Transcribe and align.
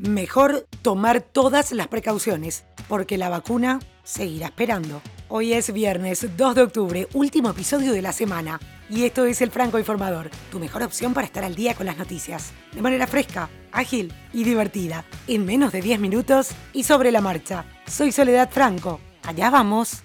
mejor 0.00 0.66
tomar 0.82 1.20
todas 1.20 1.72
las 1.72 1.88
precauciones, 1.88 2.64
porque 2.88 3.18
la 3.18 3.28
vacuna 3.28 3.80
seguirá 4.02 4.46
esperando. 4.46 5.02
Hoy 5.28 5.52
es 5.52 5.72
viernes 5.72 6.26
2 6.36 6.54
de 6.54 6.62
octubre, 6.62 7.08
último 7.12 7.50
episodio 7.50 7.92
de 7.92 8.02
la 8.02 8.12
semana, 8.12 8.58
y 8.88 9.04
esto 9.04 9.26
es 9.26 9.42
El 9.42 9.50
Franco 9.50 9.78
Informador, 9.78 10.30
tu 10.50 10.58
mejor 10.58 10.82
opción 10.82 11.12
para 11.12 11.26
estar 11.26 11.44
al 11.44 11.54
día 11.54 11.74
con 11.74 11.86
las 11.86 11.98
noticias, 11.98 12.52
de 12.72 12.82
manera 12.82 13.06
fresca, 13.06 13.50
ágil 13.72 14.12
y 14.32 14.42
divertida, 14.42 15.04
en 15.28 15.44
menos 15.44 15.70
de 15.70 15.82
10 15.82 16.00
minutos 16.00 16.50
y 16.72 16.84
sobre 16.84 17.12
la 17.12 17.20
marcha. 17.20 17.66
Soy 17.86 18.10
Soledad 18.10 18.50
Franco, 18.50 19.00
allá 19.22 19.50
vamos. 19.50 20.02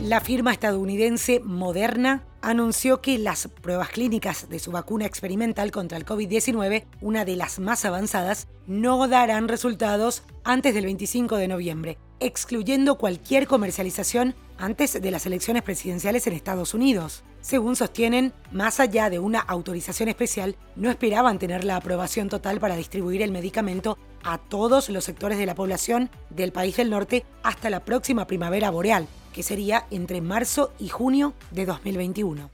La 0.00 0.20
firma 0.20 0.52
estadounidense 0.52 1.40
Moderna 1.44 2.24
anunció 2.42 3.00
que 3.00 3.18
las 3.18 3.48
pruebas 3.48 3.88
clínicas 3.88 4.48
de 4.50 4.58
su 4.58 4.72
vacuna 4.72 5.06
experimental 5.06 5.70
contra 5.70 5.96
el 5.96 6.04
COVID-19, 6.04 6.84
una 7.00 7.24
de 7.24 7.36
las 7.36 7.58
más 7.58 7.84
avanzadas, 7.84 8.48
no 8.66 9.08
darán 9.08 9.48
resultados 9.48 10.24
antes 10.44 10.74
del 10.74 10.84
25 10.84 11.36
de 11.36 11.48
noviembre, 11.48 11.98
excluyendo 12.20 12.98
cualquier 12.98 13.46
comercialización 13.46 14.34
antes 14.58 15.00
de 15.00 15.10
las 15.10 15.26
elecciones 15.26 15.62
presidenciales 15.62 16.26
en 16.26 16.34
Estados 16.34 16.74
Unidos. 16.74 17.24
Según 17.40 17.74
sostienen, 17.74 18.32
más 18.52 18.78
allá 18.78 19.10
de 19.10 19.18
una 19.18 19.40
autorización 19.40 20.08
especial, 20.08 20.56
no 20.76 20.90
esperaban 20.90 21.38
tener 21.38 21.64
la 21.64 21.76
aprobación 21.76 22.28
total 22.28 22.60
para 22.60 22.76
distribuir 22.76 23.22
el 23.22 23.32
medicamento 23.32 23.98
a 24.22 24.38
todos 24.38 24.88
los 24.88 25.04
sectores 25.04 25.38
de 25.38 25.46
la 25.46 25.56
población 25.56 26.10
del 26.30 26.52
país 26.52 26.76
del 26.76 26.90
norte 26.90 27.24
hasta 27.42 27.70
la 27.70 27.84
próxima 27.84 28.26
primavera 28.26 28.70
boreal, 28.70 29.08
que 29.32 29.42
sería 29.42 29.86
entre 29.90 30.20
marzo 30.20 30.72
y 30.78 30.88
junio 30.88 31.34
de 31.50 31.66
2021. 31.66 32.50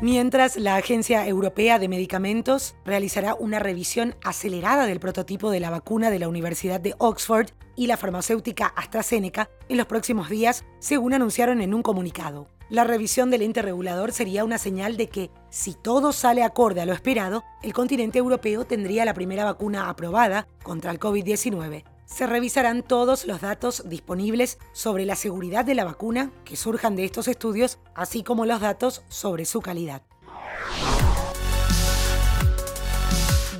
Mientras 0.00 0.56
la 0.56 0.76
Agencia 0.76 1.26
Europea 1.26 1.80
de 1.80 1.88
Medicamentos 1.88 2.76
realizará 2.84 3.34
una 3.34 3.58
revisión 3.58 4.14
acelerada 4.22 4.86
del 4.86 5.00
prototipo 5.00 5.50
de 5.50 5.58
la 5.58 5.70
vacuna 5.70 6.10
de 6.10 6.20
la 6.20 6.28
Universidad 6.28 6.80
de 6.80 6.94
Oxford 6.98 7.48
y 7.74 7.88
la 7.88 7.96
farmacéutica 7.96 8.66
AstraZeneca 8.66 9.50
en 9.68 9.76
los 9.76 9.86
próximos 9.86 10.28
días, 10.30 10.64
según 10.78 11.14
anunciaron 11.14 11.60
en 11.60 11.74
un 11.74 11.82
comunicado. 11.82 12.46
La 12.70 12.84
revisión 12.84 13.30
del 13.30 13.42
ente 13.42 13.60
regulador 13.60 14.12
sería 14.12 14.44
una 14.44 14.58
señal 14.58 14.96
de 14.96 15.08
que, 15.08 15.30
si 15.50 15.74
todo 15.74 16.12
sale 16.12 16.44
acorde 16.44 16.80
a 16.80 16.86
lo 16.86 16.92
esperado, 16.92 17.42
el 17.62 17.72
continente 17.72 18.20
europeo 18.20 18.66
tendría 18.66 19.04
la 19.04 19.14
primera 19.14 19.44
vacuna 19.44 19.88
aprobada 19.88 20.46
contra 20.62 20.92
el 20.92 21.00
COVID-19 21.00 21.82
se 22.08 22.26
revisarán 22.26 22.82
todos 22.82 23.26
los 23.26 23.40
datos 23.40 23.88
disponibles 23.88 24.58
sobre 24.72 25.04
la 25.04 25.14
seguridad 25.14 25.64
de 25.64 25.74
la 25.74 25.84
vacuna 25.84 26.32
que 26.44 26.56
surjan 26.56 26.96
de 26.96 27.04
estos 27.04 27.28
estudios, 27.28 27.78
así 27.94 28.22
como 28.22 28.46
los 28.46 28.60
datos 28.60 29.02
sobre 29.08 29.44
su 29.44 29.60
calidad. 29.60 30.02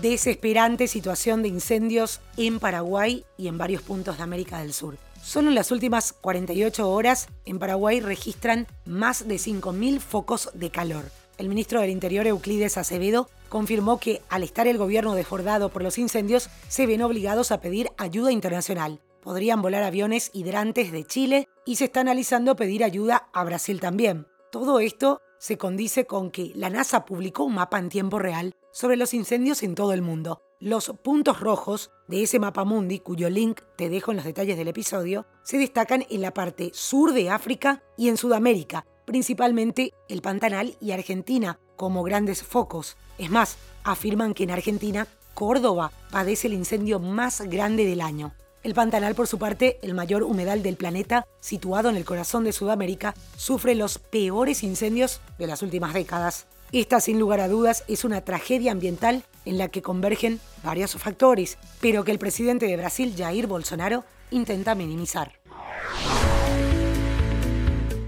Desesperante 0.00 0.86
situación 0.86 1.42
de 1.42 1.48
incendios 1.48 2.20
en 2.36 2.60
Paraguay 2.60 3.24
y 3.36 3.48
en 3.48 3.58
varios 3.58 3.82
puntos 3.82 4.16
de 4.16 4.22
América 4.22 4.60
del 4.60 4.72
Sur. 4.72 4.96
Solo 5.22 5.48
en 5.48 5.56
las 5.56 5.72
últimas 5.72 6.12
48 6.12 6.88
horas 6.88 7.28
en 7.44 7.58
Paraguay 7.58 8.00
registran 8.00 8.66
más 8.86 9.26
de 9.26 9.34
5.000 9.34 9.98
focos 10.00 10.50
de 10.54 10.70
calor. 10.70 11.04
El 11.38 11.48
ministro 11.48 11.80
del 11.80 11.90
Interior, 11.90 12.26
Euclides 12.26 12.76
Acevedo, 12.78 13.28
confirmó 13.48 14.00
que 14.00 14.22
al 14.28 14.42
estar 14.42 14.66
el 14.66 14.76
gobierno 14.76 15.14
desbordado 15.14 15.68
por 15.68 15.84
los 15.84 15.96
incendios, 15.96 16.50
se 16.66 16.84
ven 16.84 17.00
obligados 17.00 17.52
a 17.52 17.60
pedir 17.60 17.90
ayuda 17.96 18.32
internacional. 18.32 19.00
Podrían 19.22 19.62
volar 19.62 19.84
aviones 19.84 20.30
hidrantes 20.34 20.90
de 20.90 21.04
Chile 21.04 21.48
y 21.64 21.76
se 21.76 21.84
está 21.84 22.00
analizando 22.00 22.56
pedir 22.56 22.82
ayuda 22.82 23.28
a 23.32 23.44
Brasil 23.44 23.78
también. 23.78 24.26
Todo 24.50 24.80
esto 24.80 25.20
se 25.38 25.56
condice 25.56 26.06
con 26.06 26.32
que 26.32 26.50
la 26.56 26.70
NASA 26.70 27.04
publicó 27.04 27.44
un 27.44 27.54
mapa 27.54 27.78
en 27.78 27.88
tiempo 27.88 28.18
real 28.18 28.56
sobre 28.72 28.96
los 28.96 29.14
incendios 29.14 29.62
en 29.62 29.76
todo 29.76 29.92
el 29.92 30.02
mundo. 30.02 30.42
Los 30.58 30.92
puntos 31.04 31.38
rojos 31.38 31.92
de 32.08 32.24
ese 32.24 32.40
mapa 32.40 32.64
mundi, 32.64 32.98
cuyo 32.98 33.30
link 33.30 33.60
te 33.76 33.88
dejo 33.88 34.10
en 34.10 34.16
los 34.16 34.26
detalles 34.26 34.56
del 34.56 34.66
episodio, 34.66 35.24
se 35.44 35.56
destacan 35.56 36.04
en 36.10 36.20
la 36.20 36.34
parte 36.34 36.70
sur 36.74 37.12
de 37.12 37.30
África 37.30 37.84
y 37.96 38.08
en 38.08 38.16
Sudamérica, 38.16 38.84
principalmente 39.08 39.94
el 40.10 40.20
Pantanal 40.20 40.76
y 40.82 40.90
Argentina, 40.90 41.58
como 41.76 42.02
grandes 42.02 42.42
focos. 42.42 42.98
Es 43.16 43.30
más, 43.30 43.56
afirman 43.82 44.34
que 44.34 44.44
en 44.44 44.50
Argentina, 44.50 45.08
Córdoba 45.32 45.92
padece 46.10 46.48
el 46.48 46.52
incendio 46.52 47.00
más 47.00 47.40
grande 47.40 47.86
del 47.86 48.02
año. 48.02 48.34
El 48.62 48.74
Pantanal, 48.74 49.14
por 49.14 49.26
su 49.26 49.38
parte, 49.38 49.78
el 49.80 49.94
mayor 49.94 50.24
humedal 50.24 50.62
del 50.62 50.76
planeta, 50.76 51.26
situado 51.40 51.88
en 51.88 51.96
el 51.96 52.04
corazón 52.04 52.44
de 52.44 52.52
Sudamérica, 52.52 53.14
sufre 53.34 53.74
los 53.74 53.98
peores 53.98 54.62
incendios 54.62 55.22
de 55.38 55.46
las 55.46 55.62
últimas 55.62 55.94
décadas. 55.94 56.46
Esta, 56.70 57.00
sin 57.00 57.18
lugar 57.18 57.40
a 57.40 57.48
dudas, 57.48 57.84
es 57.88 58.04
una 58.04 58.20
tragedia 58.20 58.72
ambiental 58.72 59.24
en 59.46 59.56
la 59.56 59.68
que 59.68 59.80
convergen 59.80 60.38
varios 60.62 60.96
factores, 60.96 61.56
pero 61.80 62.04
que 62.04 62.12
el 62.12 62.18
presidente 62.18 62.66
de 62.66 62.76
Brasil, 62.76 63.14
Jair 63.16 63.46
Bolsonaro, 63.46 64.04
intenta 64.30 64.74
minimizar. 64.74 65.37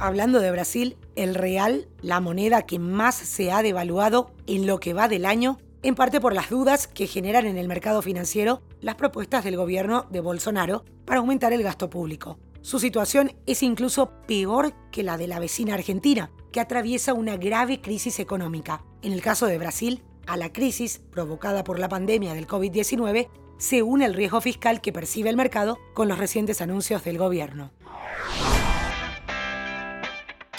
Hablando 0.03 0.41
de 0.41 0.51
Brasil, 0.51 0.97
el 1.15 1.35
real, 1.35 1.87
la 2.01 2.21
moneda 2.21 2.63
que 2.63 2.79
más 2.79 3.15
se 3.15 3.53
ha 3.53 3.63
devaluado 3.63 4.31
en 4.47 4.67
lo 4.67 4.81
que 4.81 4.95
va 4.95 5.09
del 5.09 5.27
año, 5.27 5.59
en 5.83 5.95
parte 5.95 6.23
por 6.23 6.33
las 6.33 6.49
dudas 6.49 6.87
que 6.87 7.07
generan 7.07 7.45
en 7.45 7.59
el 7.59 7.69
mercado 7.69 8.01
financiero 8.01 8.63
las 8.81 8.95
propuestas 8.95 9.45
del 9.45 9.59
gobierno 9.59 10.07
de 10.11 10.21
Bolsonaro 10.21 10.87
para 11.05 11.21
aumentar 11.21 11.53
el 11.53 11.63
gasto 11.63 11.91
público. 11.91 12.39
Su 12.63 12.79
situación 12.81 13.33
es 13.45 13.63
incluso 13.63 14.11
peor 14.27 14.73
que 14.91 15.03
la 15.03 15.19
de 15.19 15.27
la 15.27 15.39
vecina 15.39 15.75
Argentina, 15.75 16.31
que 16.51 16.61
atraviesa 16.61 17.13
una 17.13 17.37
grave 17.37 17.83
crisis 17.83 18.21
económica. 18.21 18.83
En 19.03 19.13
el 19.13 19.21
caso 19.21 19.45
de 19.45 19.59
Brasil, 19.59 20.03
a 20.27 20.39
la 20.39 20.51
crisis 20.51 21.03
provocada 21.11 21.63
por 21.63 21.79
la 21.79 21.91
pandemia 21.91 22.33
del 22.33 22.47
COVID-19 22.47 23.29
se 23.59 23.83
une 23.83 24.07
el 24.07 24.15
riesgo 24.15 24.41
fiscal 24.41 24.81
que 24.81 24.95
percibe 24.95 25.29
el 25.29 25.37
mercado 25.37 25.79
con 25.93 26.09
los 26.09 26.17
recientes 26.17 26.63
anuncios 26.63 27.05
del 27.05 27.19
gobierno 27.19 27.71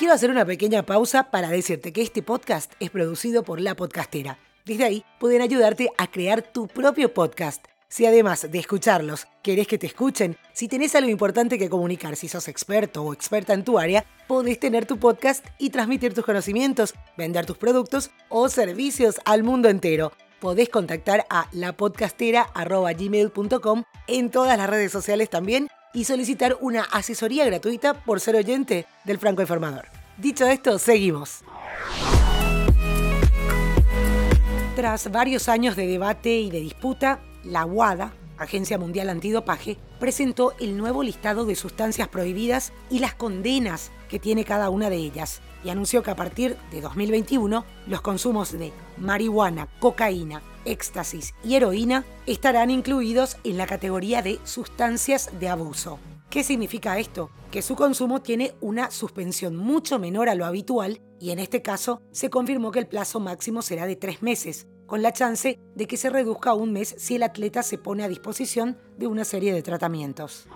quiero 0.01 0.15
hacer 0.15 0.31
una 0.31 0.45
pequeña 0.45 0.83
pausa 0.83 1.29
para 1.29 1.49
decirte 1.49 1.93
que 1.93 2.01
este 2.01 2.23
podcast 2.23 2.73
es 2.79 2.89
producido 2.89 3.43
por 3.43 3.61
La 3.61 3.75
Podcastera. 3.75 4.39
Desde 4.65 4.83
ahí 4.83 5.05
pueden 5.19 5.43
ayudarte 5.43 5.91
a 5.95 6.09
crear 6.09 6.41
tu 6.41 6.67
propio 6.67 7.13
podcast. 7.13 7.63
Si 7.87 8.07
además 8.07 8.49
de 8.49 8.57
escucharlos, 8.57 9.27
querés 9.43 9.67
que 9.67 9.77
te 9.77 9.85
escuchen, 9.85 10.37
si 10.53 10.67
tenés 10.67 10.95
algo 10.95 11.11
importante 11.11 11.59
que 11.59 11.69
comunicar, 11.69 12.15
si 12.15 12.27
sos 12.27 12.47
experto 12.47 13.03
o 13.03 13.13
experta 13.13 13.53
en 13.53 13.63
tu 13.63 13.77
área, 13.77 14.03
podés 14.27 14.59
tener 14.59 14.87
tu 14.87 14.97
podcast 14.97 15.45
y 15.59 15.69
transmitir 15.69 16.15
tus 16.15 16.25
conocimientos, 16.25 16.95
vender 17.15 17.45
tus 17.45 17.59
productos 17.59 18.09
o 18.27 18.49
servicios 18.49 19.21
al 19.25 19.43
mundo 19.43 19.69
entero. 19.69 20.13
Podés 20.39 20.69
contactar 20.69 21.27
a 21.29 21.47
lapodcastera.gmail.com 21.51 23.83
en 24.07 24.31
todas 24.31 24.57
las 24.57 24.67
redes 24.67 24.91
sociales 24.91 25.29
también 25.29 25.67
y 25.93 26.05
solicitar 26.05 26.57
una 26.61 26.83
asesoría 26.83 27.45
gratuita 27.45 27.93
por 27.93 28.19
ser 28.19 28.35
oyente 28.35 28.85
del 29.03 29.17
Franco 29.17 29.41
Informador. 29.41 29.87
Dicho 30.17 30.47
esto, 30.47 30.77
seguimos. 30.79 31.43
Tras 34.75 35.11
varios 35.11 35.49
años 35.49 35.75
de 35.75 35.87
debate 35.87 36.39
y 36.39 36.49
de 36.49 36.59
disputa, 36.59 37.19
la 37.43 37.65
WADA, 37.65 38.13
Agencia 38.37 38.77
Mundial 38.77 39.09
Antidopaje, 39.09 39.77
presentó 39.99 40.53
el 40.59 40.77
nuevo 40.77 41.03
listado 41.03 41.45
de 41.45 41.55
sustancias 41.55 42.07
prohibidas 42.07 42.73
y 42.89 42.99
las 42.99 43.13
condenas 43.13 43.91
que 44.09 44.19
tiene 44.19 44.45
cada 44.45 44.69
una 44.69 44.89
de 44.89 44.95
ellas, 44.95 45.41
y 45.63 45.69
anunció 45.69 46.03
que 46.03 46.11
a 46.11 46.15
partir 46.15 46.57
de 46.71 46.81
2021 46.81 47.65
los 47.87 48.01
consumos 48.01 48.51
de 48.51 48.71
marihuana, 48.97 49.67
cocaína, 49.79 50.41
éxtasis 50.65 51.33
y 51.43 51.55
heroína 51.55 52.05
estarán 52.25 52.69
incluidos 52.69 53.37
en 53.43 53.57
la 53.57 53.67
categoría 53.67 54.21
de 54.21 54.39
sustancias 54.43 55.29
de 55.39 55.49
abuso. 55.49 55.99
¿Qué 56.29 56.43
significa 56.43 56.97
esto? 56.97 57.29
Que 57.51 57.61
su 57.61 57.75
consumo 57.75 58.21
tiene 58.21 58.53
una 58.61 58.89
suspensión 58.89 59.57
mucho 59.57 59.99
menor 59.99 60.29
a 60.29 60.35
lo 60.35 60.45
habitual 60.45 61.01
y 61.19 61.31
en 61.31 61.39
este 61.39 61.61
caso 61.61 62.01
se 62.11 62.29
confirmó 62.29 62.71
que 62.71 62.79
el 62.79 62.87
plazo 62.87 63.19
máximo 63.19 63.61
será 63.61 63.85
de 63.85 63.97
tres 63.97 64.21
meses, 64.21 64.67
con 64.87 65.01
la 65.01 65.11
chance 65.11 65.59
de 65.75 65.87
que 65.87 65.97
se 65.97 66.09
reduzca 66.09 66.51
a 66.51 66.53
un 66.53 66.71
mes 66.71 66.95
si 66.97 67.15
el 67.15 67.23
atleta 67.23 67.63
se 67.63 67.77
pone 67.77 68.03
a 68.03 68.07
disposición 68.07 68.77
de 68.97 69.07
una 69.07 69.25
serie 69.25 69.53
de 69.53 69.61
tratamientos. 69.61 70.47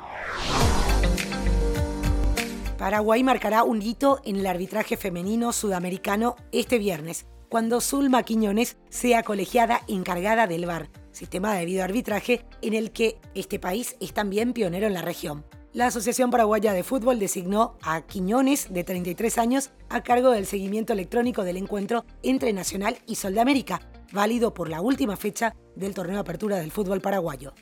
Paraguay 2.86 3.24
marcará 3.24 3.64
un 3.64 3.82
hito 3.82 4.22
en 4.26 4.36
el 4.36 4.46
arbitraje 4.46 4.96
femenino 4.96 5.52
sudamericano 5.54 6.36
este 6.52 6.78
viernes, 6.78 7.26
cuando 7.50 7.82
Zulma 7.82 8.22
Quiñones 8.22 8.78
sea 8.92 9.24
colegiada 9.24 9.82
encargada 9.88 10.46
del 10.46 10.68
VAR, 10.68 10.92
sistema 11.12 11.56
de 11.56 11.66
videoarbitraje 11.66 12.46
en 12.62 12.76
el 12.76 12.92
que 12.92 13.18
este 13.34 13.58
país 13.58 13.96
es 14.00 14.14
también 14.14 14.54
pionero 14.54 14.86
en 14.86 14.94
la 14.94 15.02
región. 15.02 15.48
La 15.74 15.88
Asociación 15.88 16.30
Paraguaya 16.30 16.74
de 16.74 16.84
Fútbol 16.84 17.18
designó 17.18 17.76
a 17.82 18.04
Quiñones, 18.04 18.72
de 18.72 18.84
33 18.84 19.40
años, 19.40 19.72
a 19.90 20.04
cargo 20.04 20.30
del 20.30 20.46
seguimiento 20.46 20.94
electrónico 20.94 21.44
del 21.44 21.58
encuentro 21.58 22.06
entre 22.22 22.54
Nacional 22.54 23.00
y 23.08 23.16
Sol 23.16 23.34
de 23.34 23.42
América, 23.42 23.82
válido 24.14 24.54
por 24.54 24.70
la 24.70 24.82
última 24.82 25.18
fecha 25.18 25.56
del 25.76 25.96
torneo 25.96 26.18
de 26.18 26.22
apertura 26.22 26.58
del 26.58 26.72
fútbol 26.72 27.02
paraguayo. 27.02 27.56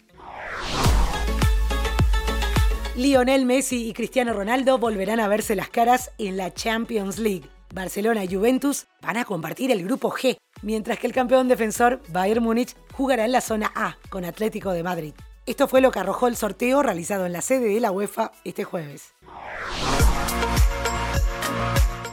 Lionel 2.96 3.48
Messi 3.48 3.88
y 3.90 3.94
Cristiano 3.94 4.34
Ronaldo 4.34 4.78
volverán 4.78 5.20
a 5.20 5.28
verse 5.28 5.56
las 5.56 5.70
caras 5.70 6.12
en 6.20 6.38
la 6.38 6.54
Champions 6.54 7.18
League. 7.18 7.50
Barcelona 7.74 8.24
y 8.24 8.36
Juventus 8.36 8.86
van 9.02 9.18
a 9.18 9.26
compartir 9.26 9.72
el 9.72 9.84
grupo 9.84 10.12
G, 10.12 10.38
mientras 10.62 11.00
que 11.00 11.08
el 11.08 11.14
campeón 11.14 11.48
defensor 11.48 12.02
Bayern 12.10 12.44
Múnich 12.44 12.76
jugará 12.92 13.26
en 13.26 13.32
la 13.32 13.42
zona 13.42 13.72
A 13.74 13.98
con 14.10 14.26
Atlético 14.26 14.74
de 14.74 14.84
Madrid. 14.84 15.14
Esto 15.48 15.68
fue 15.68 15.82
lo 15.82 15.90
que 15.90 16.00
arrojó 16.00 16.28
el 16.28 16.36
sorteo 16.36 16.84
realizado 16.84 17.26
en 17.26 17.34
la 17.34 17.42
sede 17.42 17.74
de 17.74 17.80
la 17.80 17.92
UEFA 17.92 18.32
este 18.44 18.64
jueves. 18.64 19.16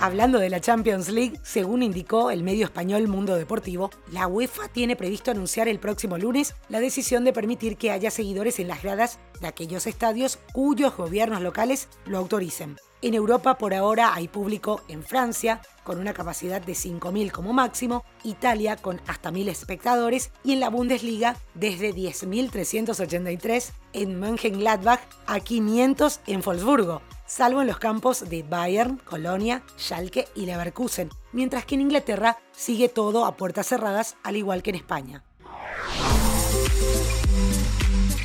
Hablando 0.03 0.39
de 0.39 0.49
la 0.49 0.63
Champions 0.63 1.11
League, 1.11 1.39
según 1.43 1.83
indicó 1.83 2.31
el 2.31 2.43
medio 2.43 2.65
español 2.65 3.07
Mundo 3.07 3.37
Deportivo, 3.37 3.91
la 4.11 4.27
UEFA 4.27 4.69
tiene 4.69 4.97
previsto 4.97 5.31
anunciar 5.31 5.69
el 5.69 5.79
próximo 5.79 6.17
lunes 6.17 6.55
la 6.71 6.81
decisión 6.81 7.23
de 7.27 7.35
permitir 7.35 7.77
que 7.77 7.91
haya 7.91 8.11
seguidores 8.11 8.59
en 8.61 8.69
las 8.69 8.83
gradas 8.83 9.19
de 9.43 9.49
aquellos 9.49 9.87
estadios 9.87 10.39
cuyos 10.55 10.97
gobiernos 10.97 11.43
locales 11.43 11.87
lo 12.07 12.17
autoricen. 12.17 12.79
En 13.03 13.15
Europa 13.15 13.57
por 13.57 13.75
ahora 13.75 14.15
hay 14.15 14.29
público 14.29 14.83
en 14.89 15.03
Francia, 15.03 15.61
con 15.85 15.99
una 15.99 16.13
capacidad 16.13 16.61
de 16.61 16.75
5.000 16.75 17.31
como 17.31 17.53
máximo, 17.53 18.05
Italia 18.25 18.77
con 18.77 19.01
hasta 19.07 19.31
1.000 19.31 19.49
espectadores 19.49 20.31
y 20.45 20.53
en 20.53 20.61
la 20.61 20.69
Bundesliga 20.69 21.37
desde 21.55 21.95
10.383 21.95 23.73
en 23.95 24.21
Mönchengladbach 24.21 25.01
a 25.27 25.41
500 25.41 26.21
en 26.27 26.43
Wolfsburgo 26.43 27.01
salvo 27.31 27.61
en 27.61 27.69
los 27.69 27.79
campos 27.79 28.29
de 28.29 28.43
Bayern, 28.43 28.97
Colonia, 29.05 29.63
Schalke 29.79 30.27
y 30.35 30.47
Leverkusen, 30.47 31.11
mientras 31.33 31.65
que 31.65 31.77
en 31.77 31.83
Inglaterra 31.83 32.39
sigue 32.51 32.89
todo 32.89 33.25
a 33.25 33.37
puertas 33.37 33.69
cerradas, 33.69 34.17
al 34.25 34.37
igual 34.37 34.65
que 34.65 34.71
en 34.71 34.77
España. 34.77 35.23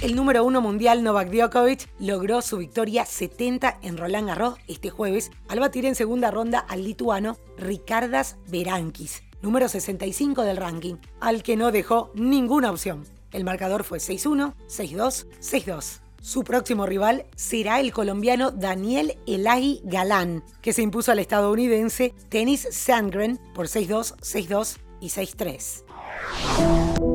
El 0.02 0.16
número 0.16 0.44
uno 0.44 0.62
mundial 0.62 1.04
Novak 1.04 1.32
Djokovic 1.32 1.90
logró 2.00 2.42
su 2.42 2.58
victoria 2.58 3.06
70 3.06 3.80
en 3.82 3.98
Roland 3.98 4.28
Garros 4.28 4.56
este 4.68 4.90
jueves 4.90 5.32
al 5.48 5.60
batir 5.60 5.86
en 5.86 5.96
segunda 5.96 6.32
ronda 6.32 6.60
al 6.60 6.84
lituano 6.84 7.38
Ricardas 7.58 8.38
Berankis, 8.48 9.24
número 9.42 9.70
65 9.70 10.44
del 10.44 10.58
ranking, 10.58 10.96
al 11.22 11.44
que 11.44 11.56
no 11.56 11.72
dejó 11.72 12.12
ninguna 12.14 12.72
opción. 12.72 13.06
El 13.32 13.46
marcador 13.46 13.84
fue 13.84 14.00
6-1, 14.00 14.54
6-2, 14.68 15.28
6-2. 15.40 16.00
Su 16.22 16.44
próximo 16.44 16.86
rival 16.86 17.26
será 17.36 17.80
el 17.80 17.94
colombiano 17.94 18.52
Daniel 18.52 19.18
Elagi 19.26 19.82
Galán, 19.86 20.44
que 20.62 20.74
se 20.74 20.82
impuso 20.82 21.12
al 21.12 21.20
estadounidense 21.20 22.14
Tennis 22.30 22.68
Sandgren 22.70 23.40
por 23.54 23.68
6-2, 23.68 24.16
6-2 24.18 24.78
y 25.00 25.08
6-3. 25.08 27.15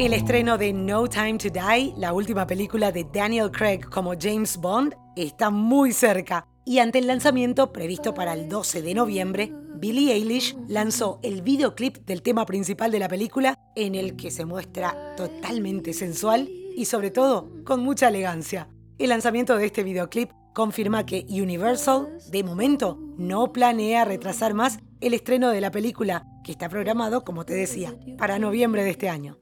El 0.00 0.14
estreno 0.14 0.56
de 0.56 0.72
No 0.72 1.08
Time 1.08 1.36
to 1.36 1.50
Die, 1.50 1.92
la 1.98 2.14
última 2.14 2.46
película 2.46 2.90
de 2.90 3.06
Daniel 3.12 3.50
Craig 3.50 3.80
como 3.80 4.14
James 4.18 4.56
Bond, 4.56 4.94
está 5.14 5.50
muy 5.50 5.92
cerca 5.92 6.46
y 6.64 6.78
ante 6.78 7.00
el 7.00 7.06
lanzamiento 7.06 7.70
previsto 7.70 8.14
para 8.14 8.32
el 8.32 8.48
12 8.48 8.80
de 8.80 8.94
noviembre, 8.94 9.52
Billie 9.74 10.14
Eilish 10.14 10.56
lanzó 10.68 11.20
el 11.22 11.42
videoclip 11.42 11.98
del 12.06 12.22
tema 12.22 12.46
principal 12.46 12.90
de 12.90 12.98
la 12.98 13.08
película 13.08 13.58
en 13.76 13.94
el 13.94 14.16
que 14.16 14.30
se 14.30 14.46
muestra 14.46 15.14
totalmente 15.18 15.92
sensual 15.92 16.48
y 16.74 16.86
sobre 16.86 17.10
todo 17.10 17.50
con 17.66 17.80
mucha 17.80 18.08
elegancia. 18.08 18.70
El 18.96 19.10
lanzamiento 19.10 19.58
de 19.58 19.66
este 19.66 19.82
videoclip 19.82 20.30
confirma 20.54 21.04
que 21.04 21.26
Universal, 21.28 22.08
de 22.30 22.42
momento, 22.42 22.98
no 23.18 23.52
planea 23.52 24.06
retrasar 24.06 24.54
más 24.54 24.78
el 25.02 25.12
estreno 25.12 25.50
de 25.50 25.60
la 25.60 25.70
película, 25.70 26.24
que 26.42 26.52
está 26.52 26.70
programado, 26.70 27.22
como 27.22 27.44
te 27.44 27.52
decía, 27.52 27.94
para 28.16 28.38
noviembre 28.38 28.82
de 28.82 28.90
este 28.92 29.10
año. 29.10 29.36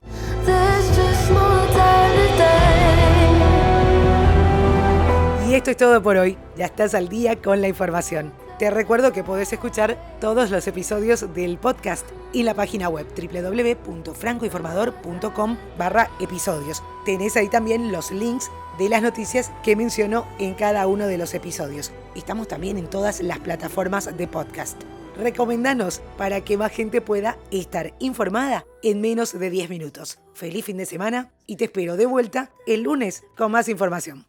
Y 5.48 5.54
esto 5.54 5.70
es 5.70 5.76
todo 5.78 6.02
por 6.02 6.18
hoy. 6.18 6.36
Ya 6.56 6.66
estás 6.66 6.94
al 6.94 7.08
día 7.08 7.40
con 7.40 7.62
la 7.62 7.68
información. 7.68 8.34
Te 8.58 8.70
recuerdo 8.70 9.12
que 9.12 9.24
podés 9.24 9.52
escuchar 9.52 9.96
todos 10.20 10.50
los 10.50 10.66
episodios 10.66 11.32
del 11.32 11.58
podcast 11.58 12.04
en 12.34 12.44
la 12.44 12.54
página 12.54 12.88
web 12.88 13.06
www.francoinformador.com 13.16 15.56
barra 15.78 16.10
episodios. 16.20 16.82
Tenés 17.06 17.36
ahí 17.36 17.48
también 17.48 17.92
los 17.92 18.10
links 18.10 18.50
de 18.78 18.88
las 18.88 19.00
noticias 19.00 19.52
que 19.62 19.76
menciono 19.76 20.26
en 20.38 20.54
cada 20.54 20.86
uno 20.86 21.06
de 21.06 21.18
los 21.18 21.34
episodios. 21.34 21.92
Estamos 22.14 22.48
también 22.48 22.76
en 22.76 22.90
todas 22.90 23.20
las 23.20 23.38
plataformas 23.38 24.16
de 24.16 24.26
podcast. 24.26 24.82
Recomendanos 25.18 26.00
para 26.16 26.42
que 26.42 26.56
más 26.56 26.70
gente 26.70 27.00
pueda 27.00 27.36
estar 27.50 27.92
informada 27.98 28.64
en 28.82 29.00
menos 29.00 29.36
de 29.36 29.50
10 29.50 29.68
minutos. 29.68 30.20
Feliz 30.32 30.64
fin 30.64 30.76
de 30.76 30.86
semana 30.86 31.32
y 31.44 31.56
te 31.56 31.64
espero 31.64 31.96
de 31.96 32.06
vuelta 32.06 32.52
el 32.68 32.82
lunes 32.82 33.24
con 33.36 33.50
más 33.50 33.68
información. 33.68 34.26